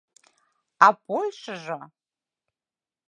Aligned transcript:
А 0.85 0.87
Польшыжо! 1.05 1.79